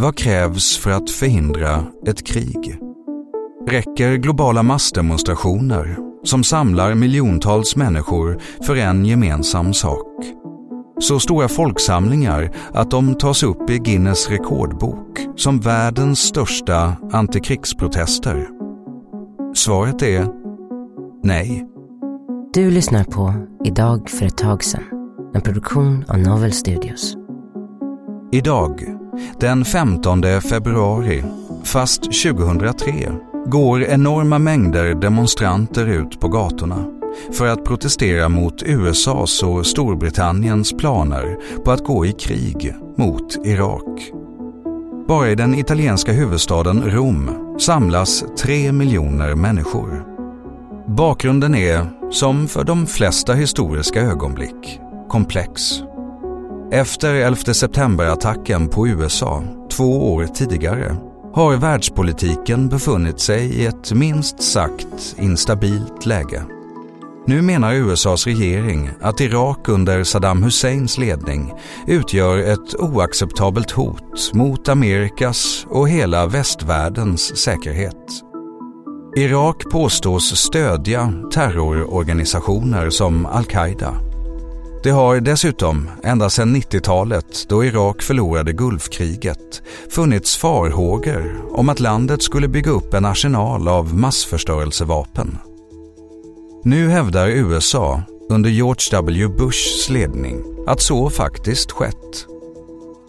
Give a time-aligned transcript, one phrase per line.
[0.00, 2.78] Vad krävs för att förhindra ett krig?
[3.68, 10.06] Räcker globala massdemonstrationer som samlar miljontals människor för en gemensam sak?
[11.00, 18.48] Så stora folksamlingar att de tas upp i Guinness rekordbok som världens största antikrigsprotester?
[19.54, 20.28] Svaret är
[21.22, 21.66] nej.
[22.52, 24.84] Du lyssnar på Idag för ett tag sedan,
[25.34, 27.16] en produktion av Novel Studios.
[28.32, 28.97] Idag,
[29.40, 31.24] den 15 februari,
[31.64, 32.92] fast 2003,
[33.46, 36.84] går enorma mängder demonstranter ut på gatorna
[37.32, 44.12] för att protestera mot USAs och Storbritanniens planer på att gå i krig mot Irak.
[45.08, 50.04] Bara i den italienska huvudstaden Rom samlas tre miljoner människor.
[50.86, 55.82] Bakgrunden är, som för de flesta historiska ögonblick, komplex.
[56.70, 60.96] Efter 11 september-attacken på USA två år tidigare
[61.34, 66.42] har världspolitiken befunnit sig i ett minst sagt instabilt läge.
[67.26, 71.52] Nu menar USAs regering att Irak under Saddam Husseins ledning
[71.86, 78.22] utgör ett oacceptabelt hot mot Amerikas och hela västvärldens säkerhet.
[79.16, 84.07] Irak påstås stödja terrororganisationer som al-Qaida.
[84.82, 92.22] Det har dessutom, ända sedan 90-talet då Irak förlorade Gulfkriget, funnits farhågor om att landet
[92.22, 95.38] skulle bygga upp en arsenal av massförstörelsevapen.
[96.64, 102.26] Nu hävdar USA, under George W Bushs ledning, att så faktiskt skett.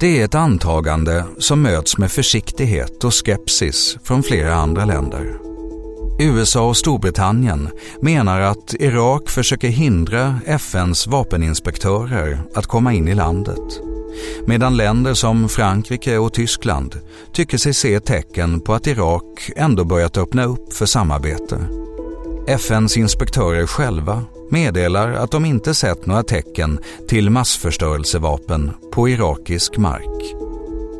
[0.00, 5.51] Det är ett antagande som möts med försiktighet och skepsis från flera andra länder.
[6.24, 7.68] USA och Storbritannien
[8.00, 13.80] menar att Irak försöker hindra FNs vapeninspektörer att komma in i landet.
[14.46, 16.98] Medan länder som Frankrike och Tyskland
[17.32, 21.58] tycker sig se tecken på att Irak ändå börjat öppna upp för samarbete.
[22.46, 26.78] FNs inspektörer själva meddelar att de inte sett några tecken
[27.08, 30.34] till massförstörelsevapen på irakisk mark.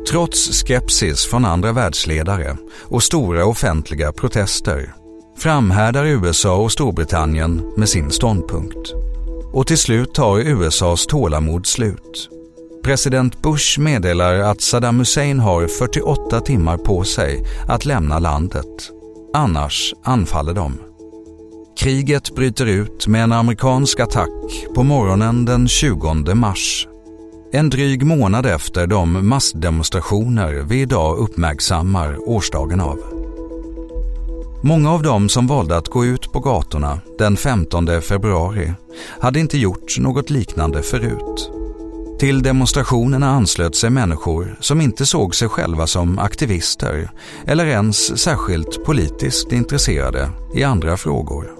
[0.09, 4.93] Trots skepsis från andra världsledare och stora offentliga protester
[5.37, 8.93] framhärdar USA och Storbritannien med sin ståndpunkt.
[9.53, 12.29] Och till slut tar USAs tålamod slut.
[12.83, 18.91] President Bush meddelar att Saddam Hussein har 48 timmar på sig att lämna landet.
[19.33, 20.79] Annars anfaller de.
[21.79, 26.87] Kriget bryter ut med en amerikansk attack på morgonen den 20 mars.
[27.51, 33.12] En dryg månad efter de massdemonstrationer vi idag uppmärksammar årsdagen av.
[34.65, 38.73] Många av dem som valde att gå ut på gatorna den 15 februari
[39.21, 41.51] hade inte gjort något liknande förut.
[42.19, 47.09] Till demonstrationerna anslöt sig människor som inte såg sig själva som aktivister
[47.45, 51.51] eller ens särskilt politiskt intresserade i andra frågor.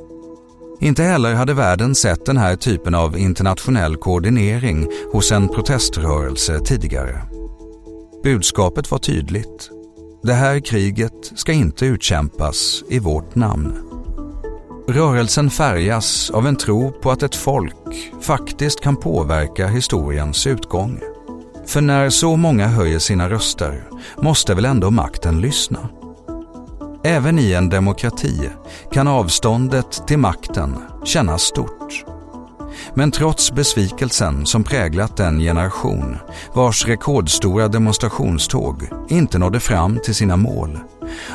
[0.79, 7.21] Inte heller hade världen sett den här typen av internationell koordinering hos en proteströrelse tidigare.
[8.23, 9.72] Budskapet var tydligt.
[10.25, 13.73] Det här kriget ska inte utkämpas i vårt namn.
[14.87, 20.99] Rörelsen färgas av en tro på att ett folk faktiskt kan påverka historiens utgång.
[21.65, 23.83] För när så många höjer sina röster
[24.17, 25.89] måste väl ändå makten lyssna?
[27.03, 28.49] Även i en demokrati
[28.91, 32.12] kan avståndet till makten kännas stort.
[32.93, 36.17] Men trots besvikelsen som präglat den generation
[36.53, 40.79] vars rekordstora demonstrationståg inte nådde fram till sina mål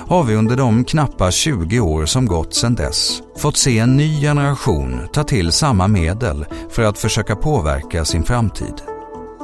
[0.09, 4.21] har vi under de knappa 20 år som gått sedan dess fått se en ny
[4.21, 8.75] generation ta till samma medel för att försöka påverka sin framtid.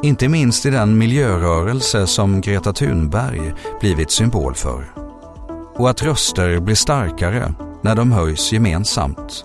[0.03, 4.93] Inte minst i den miljörörelse som Greta Thunberg blivit symbol för.
[5.77, 9.45] Och att röster blir starkare när de höjs gemensamt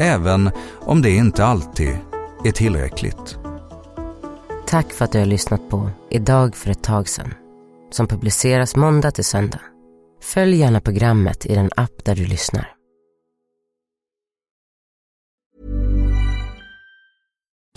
[0.00, 0.50] även
[0.80, 1.98] om det inte alltid
[2.44, 3.38] är tillräckligt.
[4.66, 7.34] Tack för att du har lyssnat på Idag för ett tag sedan
[7.90, 9.60] som publiceras måndag till söndag.
[10.22, 12.74] Följ gärna programmet i den app där du lyssnar.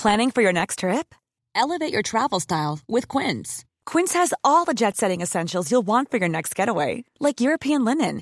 [0.01, 1.15] Planning for your next trip?
[1.55, 3.63] Elevate your travel style with Quince.
[3.91, 7.85] Quince has all the jet setting essentials you'll want for your next getaway, like European
[7.85, 8.21] linen,